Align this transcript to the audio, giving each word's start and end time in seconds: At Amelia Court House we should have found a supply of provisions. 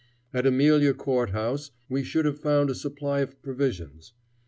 At 0.33 0.47
Amelia 0.47 0.95
Court 0.95 1.29
House 1.29 1.69
we 1.87 2.03
should 2.03 2.25
have 2.25 2.39
found 2.39 2.71
a 2.71 2.73
supply 2.73 3.19
of 3.19 3.39
provisions. 3.43 4.13